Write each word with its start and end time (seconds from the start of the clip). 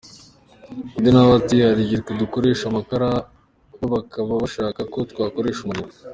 Undi 0.95 1.09
nawe 1.11 1.31
ati 1.39 1.55
:”Hari 1.67 1.81
igihe 1.83 1.99
twe 2.03 2.13
dukoresha 2.21 2.63
amakara 2.67 3.09
bo 3.77 3.85
bakaba 3.93 4.31
bashaka 4.43 4.81
ko 4.93 4.99
twakoresha 5.11 5.61
amuriro. 5.65 5.91